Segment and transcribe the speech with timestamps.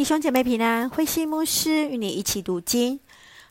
[0.00, 3.00] 弟兄姐妹平安，慧馨牧师与你一起读经，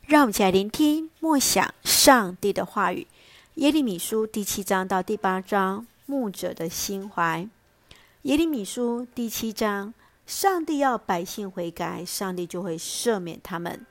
[0.08, 3.06] 让我们一起来聆听默想上帝的话语。
[3.54, 7.48] 耶利米书第七章到第八章，牧者的心怀。
[8.24, 9.94] 耶利米书第七章，
[10.26, 13.86] 上帝要百姓悔改，上帝就会赦免他们。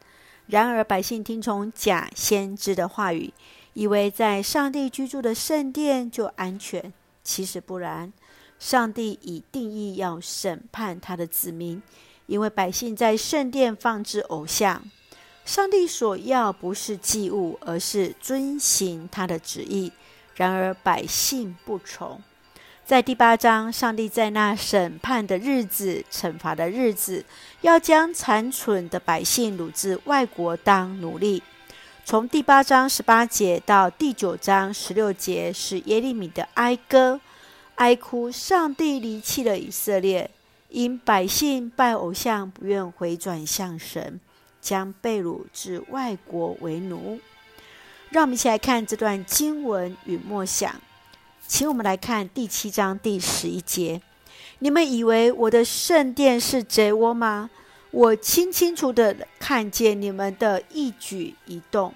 [0.46, 3.32] 然而百姓听从假先知的话语，
[3.74, 8.12] 以为在上帝居住的圣殿就安全，其实不然。
[8.58, 11.80] 上帝已定义要审判他的子民。
[12.28, 14.82] 因为百姓在圣殿放置偶像，
[15.46, 19.90] 上帝所要不是祭物，而是遵行他的旨意。
[20.36, 22.22] 然而百姓不从。
[22.84, 27.24] 在第八章，上帝在那审判的日子、惩罚的日子，
[27.62, 31.42] 要将残存的百姓掳至外国当奴隶。
[32.04, 37.20] 从第八章十八节到第九章十六节，是耶利米的哀歌，
[37.76, 40.30] 哀哭上帝离弃了以色列。
[40.68, 44.20] 因百姓拜偶像，不愿回转向神，
[44.60, 47.18] 将被掳至外国为奴。
[48.10, 50.74] 让我们一起来看这段经文与默想。
[51.46, 54.02] 请我们来看第七章第十一节：
[54.58, 57.48] 你们以为我的圣殿是贼窝吗？
[57.90, 61.94] 我清清楚的看见你们的一举一动。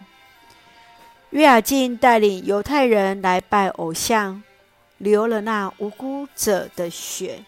[1.28, 4.42] 约雅敬带领犹太人来拜偶像，
[4.96, 7.44] 流了那无辜者的血。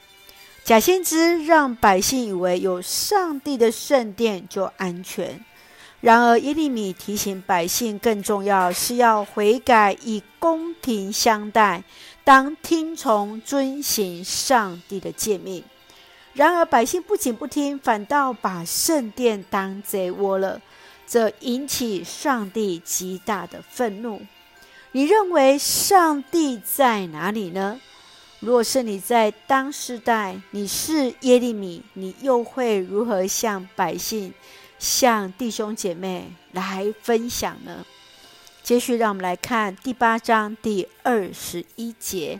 [0.64, 5.44] 假先知让百姓以为有上帝的圣殿就安全，
[6.00, 11.84] 然而耶利米提醒百姓，更重要是要悔改，以公平相待，
[12.24, 15.62] 当听从遵行上帝的诫命。
[16.32, 20.62] 然而百姓不仅不听，反倒把圣殿当贼窝了，
[21.06, 24.22] 这引起上帝极大的愤怒。
[24.92, 27.78] 你认为上帝在哪里呢？
[28.44, 34.34] 若是你在当世代，你是耶利米，你又会如何向百姓、
[34.78, 37.86] 向弟兄姐妹来分享呢？
[38.62, 42.38] 接续，让我们来看第八章第二十一节：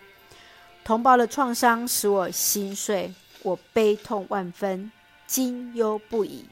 [0.85, 4.93] 同胞的创伤使我心碎，我悲痛万分，
[5.27, 6.45] 惊忧不已。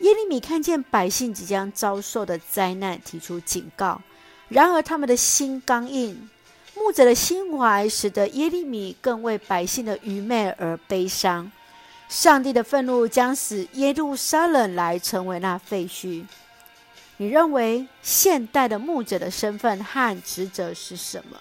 [0.00, 4.02] 耶利米看见百姓即将遭受的灾难，提出警告，
[4.50, 6.28] 然而他们的心刚硬。
[6.84, 11.50] 牧者的心怀使得耶利米更为百姓的愚昧而悲伤。
[12.10, 16.26] 上帝的愤怒将使耶路撒冷来成为那废墟。
[17.16, 21.38] 你认为现代的牧者的身份和职责是什么？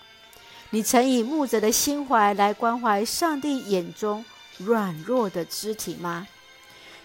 [0.70, 4.24] 你曾以牧者的心怀来关怀上帝眼中
[4.60, 6.26] 软弱的肢体吗？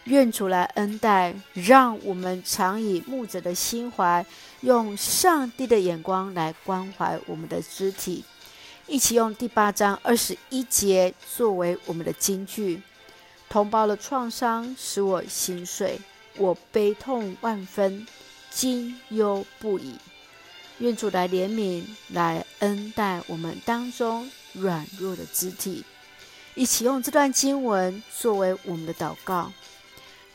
[0.09, 4.25] 愿主来恩待，让我们常以牧者的心怀，
[4.63, 8.25] 用上帝的眼光来关怀我们的肢体。
[8.87, 12.81] 一起用第八章二十一节作为我们的金句：
[13.51, 16.01] 同胞的创伤使我心碎，
[16.39, 18.07] 我悲痛万分，
[18.51, 19.97] 惊忧不已。
[20.79, 25.85] 愿主来怜悯，来恩待我们当中软弱的肢体。
[26.55, 29.53] 一起用这段经文作为我们的祷告。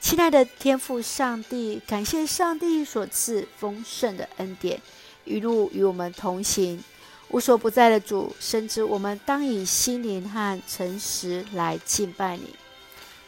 [0.03, 4.81] 亲爱的天父上帝，感谢上帝所赐丰盛的恩典，
[5.23, 6.83] 一路与我们同行，
[7.29, 12.53] 无所不在的主，深知我们当以心灵和诚实来敬拜你。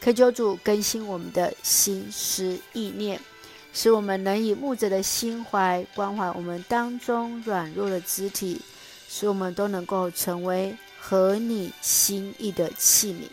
[0.01, 3.21] 恳求主更新我们的心思意念，
[3.73, 8.61] 使我们能以牧者的心怀关怀我们当中软弱的肢体，
[9.07, 13.29] 使我们都能够成为合你心意的器皿。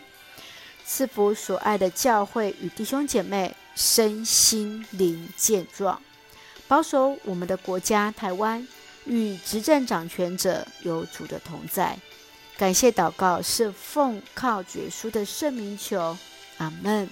[0.85, 6.01] 赐福所爱的教会与弟兄姐妹身心灵健壮，
[6.67, 8.67] 保守我们的国家台湾
[9.05, 11.97] 与执政掌权者有主的同在。
[12.57, 16.17] 感谢祷告是奉靠主耶稣的圣名求，
[16.57, 17.09] 阿门。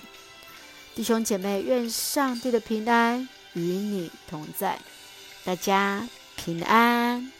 [0.93, 4.77] 弟兄姐妹，愿上帝的平安与你同在，
[5.43, 7.31] 大家平安。